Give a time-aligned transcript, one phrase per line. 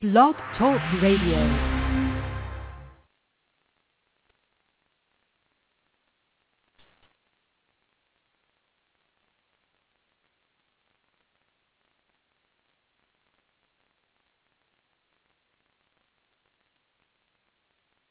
[0.00, 1.34] Blog Talk Radio.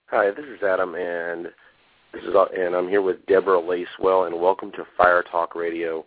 [0.08, 1.46] Hi, this is Adam, and
[2.14, 6.06] this is and I'm here with Deborah Lacewell, and welcome to Fire Talk Radio.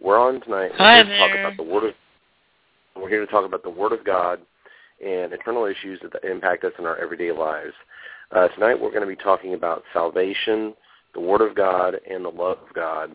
[0.00, 0.70] We're on tonight.
[0.76, 1.94] Hi we're here to talk about the Word of.
[2.96, 4.40] We're here to talk about the Word of God
[5.04, 7.72] and eternal issues that impact us in our everyday lives.
[8.32, 10.74] Uh, tonight, we're going to be talking about salvation,
[11.14, 13.10] the Word of God, and the love of God.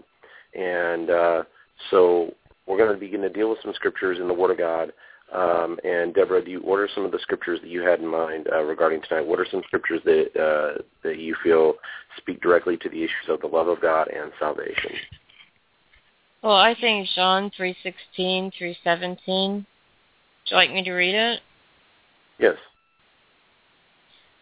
[0.53, 1.43] And uh,
[1.91, 2.33] so,
[2.67, 4.91] we're going to begin to deal with some scriptures in the Word of God.
[5.33, 8.07] Um, and Deborah, do you what are some of the scriptures that you had in
[8.07, 9.25] mind uh, regarding tonight?
[9.25, 11.73] What are some scriptures that uh, that you feel
[12.17, 14.91] speak directly to the issues of the love of God and salvation?
[16.43, 19.53] Well, I think John three sixteen through seventeen.
[19.55, 21.41] Would you like me to read it?
[22.39, 22.57] Yes.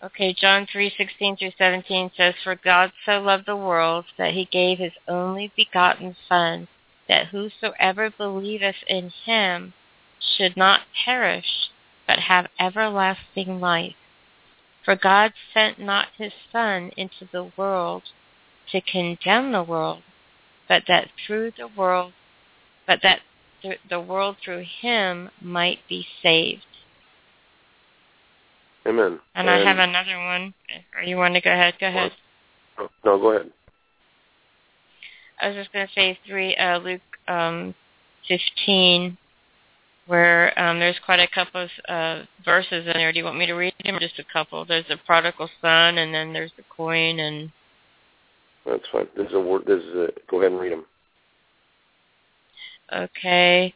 [0.04, 4.46] Okay, John three sixteen through seventeen says, For God so loved the world that he
[4.46, 6.68] gave his only begotten Son,
[7.08, 9.74] that whosoever believeth in him
[10.20, 11.70] should not perish,
[12.06, 13.96] but have everlasting life.
[14.84, 18.04] For God sent not his Son into the world
[18.72, 20.04] to condemn the world,
[20.68, 22.12] but that through the world,
[22.86, 23.22] but that
[23.62, 26.66] th- the world through him might be saved.
[28.86, 29.20] Amen.
[29.36, 30.54] And, I have another one.
[30.96, 31.76] Or you want to go ahead?
[31.80, 32.12] Go ahead.
[33.06, 33.52] No, go ahead.
[35.42, 37.74] I was just going to say three uh, Luke um,
[38.28, 39.18] 15,
[40.08, 43.12] where um, there's quite a couple of uh, verses in there.
[43.12, 44.66] Do you want me to read them or just a couple?
[44.66, 47.52] There's the prodigal son, and then there's the coin, and
[48.66, 49.08] That's fine.
[49.16, 49.64] This is a word.
[49.66, 50.10] This is a.
[50.30, 50.86] Go ahead and read them.
[52.94, 53.74] okay.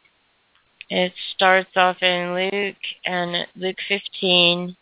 [0.90, 4.76] It starts off in Luke and Luke 15,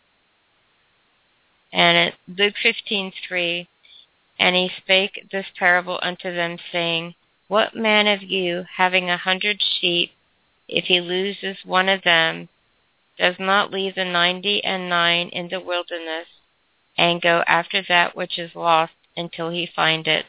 [1.75, 3.67] and it, Luke 15:3,
[4.39, 7.15] and he spake this parable unto them, saying,
[7.49, 10.13] What man of you, having a hundred sheep,
[10.69, 12.47] if he loses one of them,
[13.17, 16.27] does not leave the ninety and nine in the wilderness,
[16.97, 20.27] and go after that which is lost until he find it?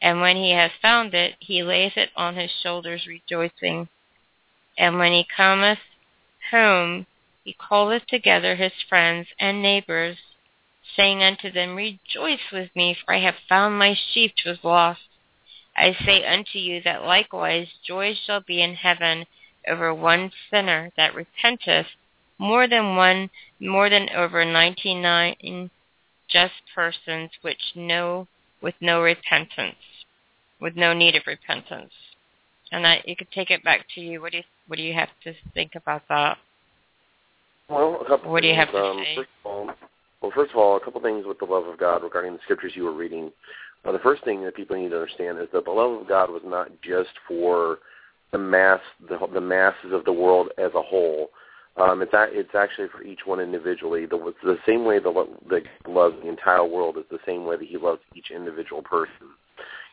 [0.00, 3.88] And when he has found it, he layeth it on his shoulders, rejoicing.
[4.78, 5.80] And when he cometh
[6.50, 7.06] home,
[7.44, 10.16] he calleth together his friends and neighbors,
[10.96, 15.00] saying unto them, Rejoice with me, for I have found my sheep which was lost.
[15.76, 19.26] I say unto you that likewise joy shall be in heaven
[19.68, 21.86] over one sinner that repenteth,
[22.38, 23.30] more than one,
[23.60, 25.70] more than over ninety-nine
[26.28, 28.26] just persons which know
[28.62, 29.76] with no repentance,
[30.60, 31.92] with no need of repentance.
[32.72, 34.20] And I, you could take it back to you.
[34.20, 36.38] What do you, what do you have to think about that?
[37.68, 39.26] Well, a couple What do you have to um, say?
[40.20, 42.72] Well, first of all, a couple things with the love of God regarding the scriptures
[42.74, 43.32] you were reading.
[43.84, 46.30] Uh, the first thing that people need to understand is that the love of God
[46.30, 47.78] was not just for
[48.32, 51.30] the mass, the, the masses of the world as a whole.
[51.76, 54.04] Um, it's a, it's actually for each one individually.
[54.04, 55.12] The, the same way the
[55.48, 58.82] that God loves the entire world is the same way that He loves each individual
[58.82, 59.28] person.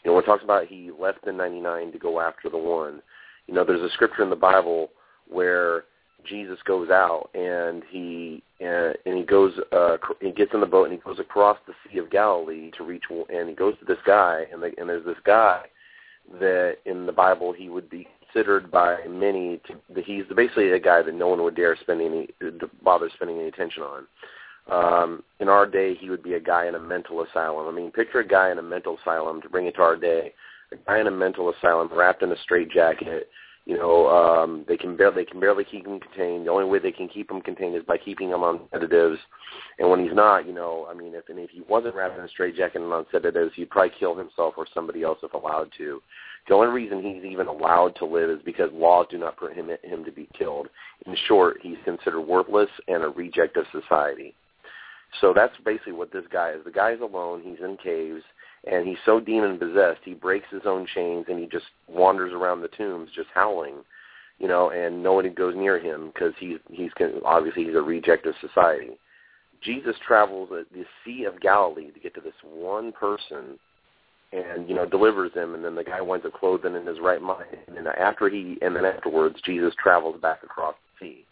[0.04, 3.02] You know, when it talks about He left the 99 to go after the one.
[3.48, 4.90] You know, there's a scripture in the Bible
[5.30, 5.86] where
[6.26, 10.90] Jesus goes out and he uh, and he goes uh, he gets in the boat
[10.90, 14.02] and he goes across the Sea of Galilee to reach and he goes to this
[14.06, 15.64] guy and the, and there's this guy
[16.40, 20.80] that in the Bible he would be considered by many to that he's basically a
[20.80, 22.30] guy that no one would dare spend any
[22.84, 24.08] bother spending any attention on.
[24.70, 27.68] Um, in our day, he would be a guy in a mental asylum.
[27.68, 30.34] I mean, picture a guy in a mental asylum to bring it to our day.
[30.74, 33.30] A guy in a mental asylum wrapped in a straitjacket
[33.68, 36.48] you know, um, they can barely they can barely keep him contained.
[36.48, 39.20] The only way they can keep him contained is by keeping him on sedatives.
[39.78, 42.24] And when he's not, you know, I mean, if and if he wasn't wrapped in
[42.24, 46.02] a straitjacket and on sedatives, he'd probably kill himself or somebody else if allowed to.
[46.48, 50.06] The only reason he's even allowed to live is because laws do not permit him,
[50.06, 50.70] to be killed.
[51.06, 54.34] In short, he's considered worthless and a reject of society.
[55.20, 56.64] So that's basically what this guy is.
[56.64, 57.42] The guy's alone.
[57.44, 58.24] He's in caves
[58.66, 62.62] and he's so demon possessed he breaks his own chains and he just wanders around
[62.62, 63.76] the tombs just howling
[64.40, 66.92] you know and nobody goes near him because he's he's
[67.26, 68.92] obviously he's a reject of society.
[69.62, 73.58] Jesus travels the sea of galilee to get to this one person
[74.32, 77.00] and you know delivers him and then the guy winds up clothed and in his
[77.00, 81.26] right mind and after he and then afterwards jesus travels back across the sea.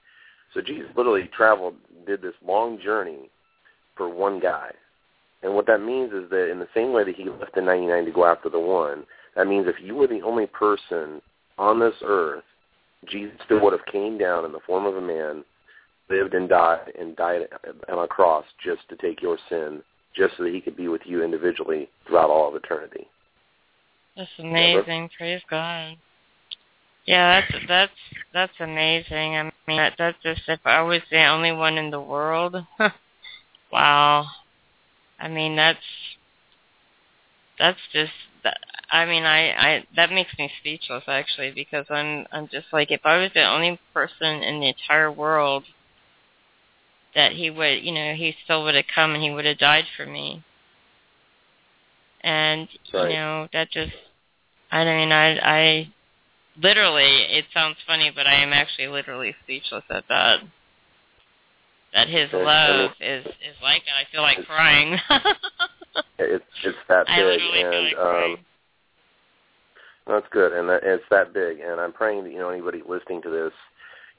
[0.54, 1.76] So jesus literally traveled
[2.08, 3.30] did this long journey
[3.96, 4.72] for one guy
[5.46, 8.06] and what that means is that in the same way that he left the 99
[8.06, 9.06] to go after the one,
[9.36, 11.22] that means if you were the only person
[11.60, 12.44] on this earth,
[13.08, 15.46] Jesus still would have came down in the form of a man
[16.10, 17.42] lived and died and died
[17.92, 19.84] on a cross just to take your sin,
[20.16, 23.08] just so that he could be with you individually throughout all of eternity.
[24.18, 25.10] That's amazing.
[25.16, 25.96] Praise God.
[27.06, 27.92] Yeah, that's that's
[28.34, 29.36] that's amazing.
[29.36, 32.56] I mean, that, that's just if I was the only one in the world.
[33.72, 34.26] wow.
[35.26, 35.80] I mean, that's
[37.58, 38.12] that's just.
[38.92, 43.02] I mean, I I that makes me speechless actually because I'm I'm just like if
[43.04, 45.64] I was the only person in the entire world
[47.16, 49.86] that he would, you know, he still would have come and he would have died
[49.98, 50.44] for me.
[52.22, 53.10] And right.
[53.10, 53.94] you know, that just
[54.72, 55.94] I mean, I I
[56.62, 60.42] literally it sounds funny, but I am actually literally speechless at that.
[61.96, 63.96] That his love is is like that.
[63.96, 65.00] I feel like crying.
[66.20, 68.38] it's it's that big and um
[70.06, 73.22] that's good and that, it's that big and I'm praying that you know anybody listening
[73.22, 73.54] to this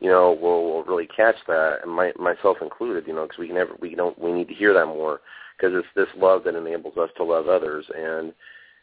[0.00, 3.46] you know will will really catch that and my, myself included you know because we
[3.48, 5.20] can never we don't we need to hear that more
[5.56, 8.32] because it's this love that enables us to love others and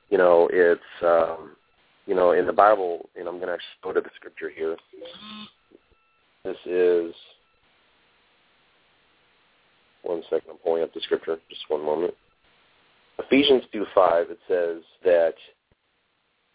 [0.09, 1.55] you know it's um
[2.05, 4.77] you know in the bible and i'm going to actually go to the scripture here
[6.45, 7.13] this is
[10.03, 12.13] one second i'm pulling up the scripture just one moment
[13.19, 15.35] ephesians 2 5 it says that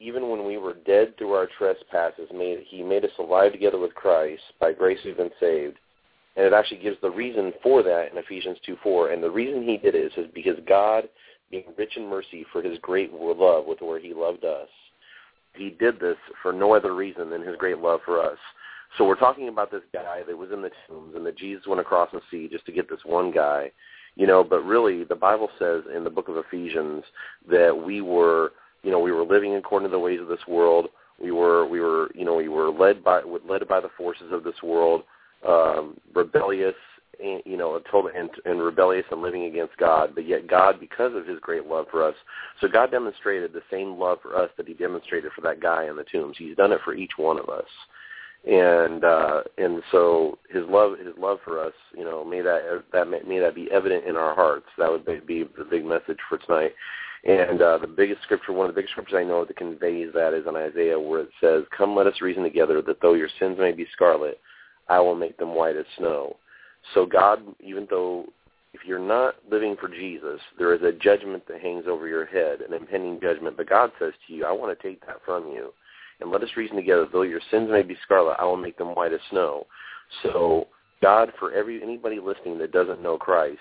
[0.01, 3.95] even when we were dead through our trespasses, made, he made us alive together with
[3.95, 4.43] Christ.
[4.61, 5.77] By grace we've been saved.
[6.37, 9.11] And it actually gives the reason for that in Ephesians 2, 4.
[9.11, 11.09] And the reason he did it is because God,
[11.51, 14.69] being rich in mercy for his great love with where he loved us,
[15.55, 18.39] he did this for no other reason than his great love for us.
[18.97, 21.81] So we're talking about this guy that was in the tombs and that Jesus went
[21.81, 23.71] across the sea just to get this one guy.
[24.17, 27.05] You know, but really the Bible says in the book of Ephesians
[27.51, 28.53] that we were–
[28.83, 30.89] you know, we were living according to the ways of this world.
[31.21, 34.45] We were, we were, you know, we were led by, led by the forces of
[34.45, 35.03] this world,
[35.47, 36.77] um, rebellious,
[37.23, 40.15] and, you know, total and, and rebellious and living against God.
[40.15, 42.15] But yet, God, because of His great love for us,
[42.61, 45.97] so God demonstrated the same love for us that He demonstrated for that guy in
[45.97, 46.37] the tombs.
[46.39, 47.67] He's done it for each one of us
[48.47, 53.09] and uh and so his love his love for us you know may that that
[53.09, 56.39] may, may that be evident in our hearts that would be the big message for
[56.39, 56.73] tonight
[57.25, 60.35] and uh, the biggest scripture, one of the biggest scriptures I know that conveys that
[60.35, 63.57] is in Isaiah where it says, Come let us reason together that though your sins
[63.59, 64.41] may be scarlet,
[64.89, 66.37] I will make them white as snow.
[66.95, 68.27] So God, even though
[68.73, 72.61] if you're not living for Jesus, there is a judgment that hangs over your head,
[72.61, 73.57] an impending judgment.
[73.57, 75.73] But God says to you, I want to take that from you.
[76.21, 78.95] And let us reason together, though your sins may be scarlet, I will make them
[78.95, 79.67] white as snow.
[80.23, 80.67] So
[81.01, 83.61] God, for every anybody listening that doesn't know Christ,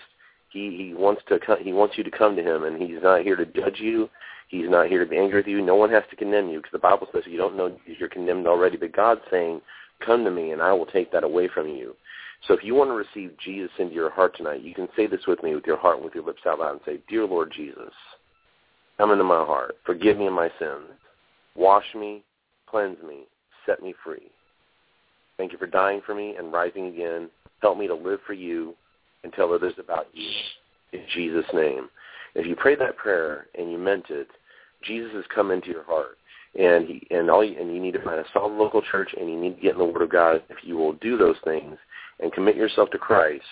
[0.49, 3.35] he he wants to he wants you to come to him, and he's not here
[3.35, 4.09] to judge you.
[4.47, 5.61] He's not here to be angry with you.
[5.61, 8.47] No one has to condemn you because the Bible says you don't know you're condemned
[8.47, 8.77] already.
[8.77, 9.61] But God's saying,
[9.99, 11.95] "Come to me, and I will take that away from you."
[12.47, 15.25] So if you want to receive Jesus into your heart tonight, you can say this
[15.27, 17.51] with me with your heart and with your lips out loud and say, "Dear Lord
[17.51, 17.93] Jesus,
[18.97, 19.77] come into my heart.
[19.83, 20.89] Forgive me of my sins.
[21.55, 22.23] Wash me,
[22.69, 23.25] cleanse me,
[23.65, 24.31] set me free.
[25.37, 27.29] Thank you for dying for me and rising again.
[27.61, 28.75] Help me to live for you
[29.23, 30.29] and tell others about you
[30.93, 31.89] in Jesus' name.
[32.35, 34.27] If you prayed that prayer and you meant it,
[34.83, 36.17] Jesus has come into your heart,
[36.57, 39.29] and he and all you, and you need to find a solid local church, and
[39.29, 40.43] you need to get in the Word of God.
[40.49, 41.77] If you will do those things
[42.19, 43.43] and commit yourself to Christ,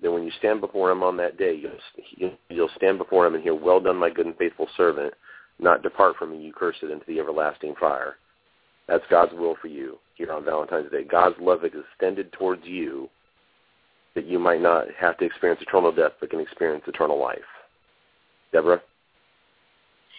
[0.00, 3.42] then when you stand before Him on that day, you'll you'll stand before Him and
[3.42, 5.12] hear, "Well done, my good and faithful servant.
[5.58, 8.16] Not depart from me, you cursed, into the everlasting fire."
[8.90, 11.04] That's God's will for you here on Valentine's Day.
[11.04, 13.08] God's love is extended towards you
[14.16, 17.38] that you might not have to experience eternal death but can experience eternal life.
[18.52, 18.82] Deborah?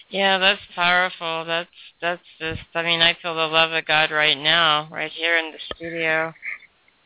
[0.10, 1.44] Yeah, that's powerful.
[1.46, 1.70] That's
[2.02, 5.52] that's just I mean, I feel the love of God right now, right here in
[5.52, 6.34] the studio.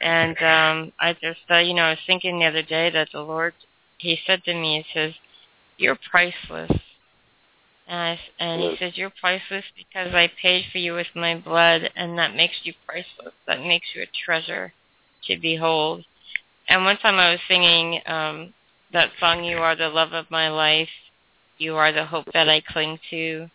[0.02, 3.22] And um I just uh, you know, I was thinking the other day that the
[3.22, 3.56] Lord
[3.98, 5.14] he said to me, he says,
[5.78, 6.72] You're priceless.
[7.88, 11.90] And, I, and he says, you're priceless because I paid for you with my blood,
[11.96, 13.34] and that makes you priceless.
[13.46, 14.74] That makes you a treasure
[15.28, 16.04] to behold.
[16.68, 18.54] And one time I was singing um,
[18.92, 20.90] that song, You Are the Love of My Life.
[21.58, 23.50] You are the hope that I cling to.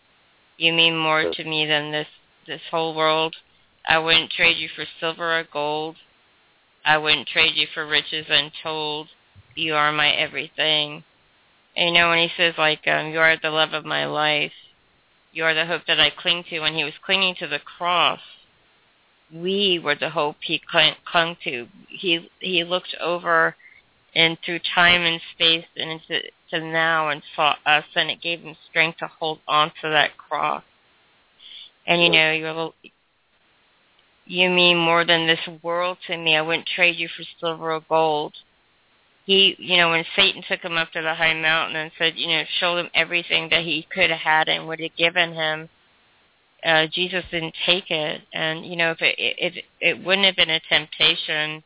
[0.57, 2.07] You mean more to me than this,
[2.47, 3.35] this whole world.
[3.87, 5.97] I wouldn't trade you for silver or gold.
[6.85, 9.09] I wouldn't trade you for riches untold.
[9.55, 11.03] You are my everything.
[11.75, 14.51] And you know when he says like, um, you are the love of my life.
[15.31, 16.59] You are the hope that I cling to.
[16.59, 18.19] When he was clinging to the cross,
[19.33, 21.67] we were the hope he clung to.
[21.87, 23.55] He he looked over
[24.13, 28.41] and through time and space and into to now and saw us, and it gave
[28.41, 30.63] him strength to hold on to that cross.
[31.87, 32.71] And you know, you're
[34.25, 36.35] you mean more than this world to me.
[36.35, 38.33] I wouldn't trade you for silver or gold.
[39.31, 42.27] He, you know, when Satan took him up to the high mountain and said, you
[42.27, 45.69] know, showed him everything that he could have had and would have given him,
[46.65, 48.23] uh, Jesus didn't take it.
[48.33, 51.63] And, you know, if it, it, it wouldn't have been a temptation,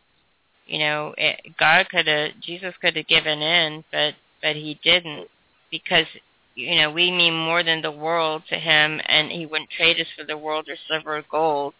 [0.67, 5.27] you know, it, God could have, Jesus could have given in, but, but he didn't
[5.71, 6.05] because
[6.53, 10.07] you know, we mean more than the world to him, and he wouldn't trade us
[10.15, 11.73] for the world or silver or gold.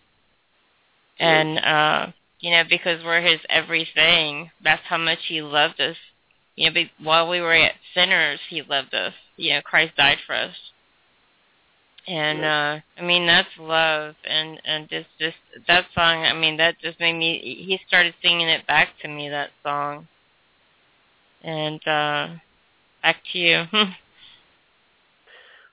[1.20, 2.08] And, uh,
[2.39, 5.96] you know, because we're his everything, that's how much he loved us.
[6.56, 9.13] You know, be, while we were at sinners, he loved us.
[9.38, 10.56] You know, Christ died for us.
[12.08, 15.38] And uh I mean that's love and and just just
[15.68, 19.27] that song I mean that just made me he started singing it back to me
[19.30, 20.08] that song.
[21.44, 22.27] And uh
[23.01, 23.63] back to you.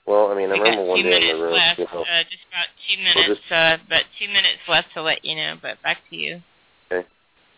[0.04, 1.52] Well, I mean, I we remember one day in the room.
[1.52, 1.78] left.
[1.78, 3.16] You know, uh, just about two minutes.
[3.28, 5.56] Well, just- uh, but two minutes left to let you know.
[5.62, 6.42] But back to you.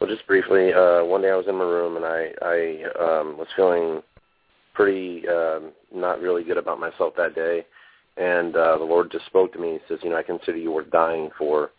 [0.04, 3.38] Well, just briefly, uh, one day I was in my room and I I um,
[3.38, 4.02] was feeling
[4.74, 7.64] pretty um, not really good about myself that day,
[8.18, 9.72] and uh, the Lord just spoke to me.
[9.72, 11.70] He says, you know, I consider you worth dying for,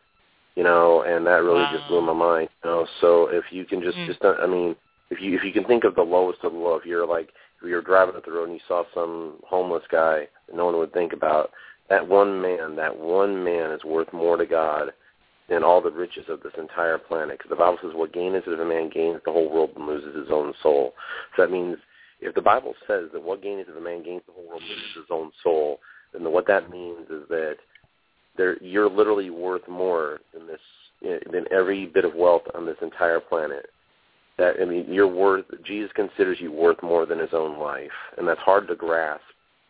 [0.56, 2.50] you know, and that really just blew my mind.
[2.64, 4.08] You know, so if you can just Mm.
[4.08, 4.76] just uh, I mean,
[5.12, 7.30] if you if you can think of the lowest of the low, if you're like
[7.62, 10.78] if you're driving up the road and you saw some homeless guy that no one
[10.80, 11.52] would think about,
[11.90, 14.94] that one man, that one man is worth more to God
[15.50, 17.38] than all the riches of this entire planet.
[17.38, 19.72] Because the Bible says, "What gain is it if a man gains the whole world
[19.76, 20.96] and loses his own soul?"
[21.36, 21.78] So that means
[22.20, 24.48] if the Bible says that what gain is it if a man gains the whole
[24.48, 25.80] world and loses his own soul,
[26.14, 27.58] then what that means is that
[28.38, 30.62] there you're literally worth more than this
[31.02, 33.70] than every bit of wealth on this entire planet.
[34.38, 35.46] That I mean, you're worth.
[35.64, 39.24] Jesus considers you worth more than his own life, and that's hard to grasp.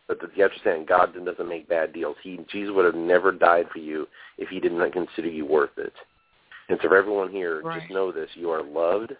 [0.08, 2.16] But you have to understand, God doesn't make bad deals.
[2.22, 4.06] He Jesus would have never died for you
[4.38, 5.92] if he did not consider you worth it.
[6.68, 7.80] And so, for everyone here, Right.
[7.80, 9.16] just know this: you are loved,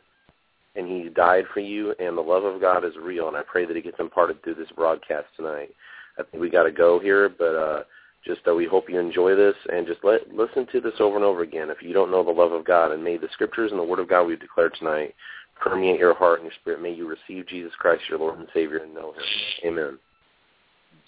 [0.75, 3.29] and He died for you, and the love of God is real.
[3.29, 5.75] And I pray that it gets imparted through this broadcast tonight.
[6.19, 7.83] I think we got to go here, but uh,
[8.25, 11.25] just uh, we hope you enjoy this, and just let listen to this over and
[11.25, 11.71] over again.
[11.71, 14.01] If you don't know the love of God, and may the Scriptures and the Word
[14.01, 15.15] of God we've declared tonight
[15.59, 16.83] permeate your heart and your spirit.
[16.83, 19.23] May you receive Jesus Christ, your Lord and Savior, and know Him.
[19.65, 19.99] Amen.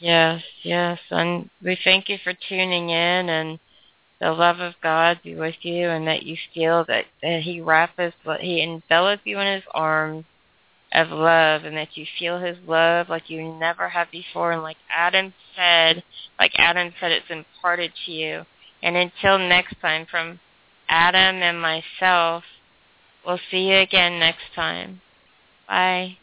[0.00, 3.58] Yes, yes, and we thank you for tuning in, and
[4.20, 7.94] the love of God be with you, and that you feel that, that He wraps,
[8.40, 10.24] He envelops you in His arms
[10.92, 14.76] of love, and that you feel His love like you never have before, and like
[14.88, 16.04] Adam said,
[16.38, 18.44] like Adam said, it's imparted to you.
[18.82, 20.38] And until next time, from
[20.88, 22.44] Adam and myself,
[23.26, 25.00] we'll see you again next time.
[25.66, 26.18] Bye.